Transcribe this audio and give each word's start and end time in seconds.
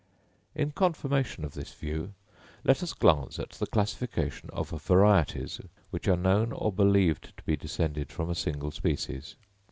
In 0.55 0.71
confirmation 0.71 1.45
of 1.45 1.53
this 1.53 1.73
view, 1.75 2.15
let 2.63 2.81
us 2.81 2.91
glance 2.91 3.37
at 3.37 3.51
the 3.51 3.67
classification 3.67 4.49
of 4.51 4.69
varieties, 4.71 5.61
which 5.91 6.07
are 6.07 6.17
known 6.17 6.51
or 6.51 6.71
believed 6.71 7.37
to 7.37 7.43
be 7.43 7.55
descended 7.55 8.11
from 8.11 8.27
a 8.27 8.33
single 8.33 8.71
species. 8.71 9.35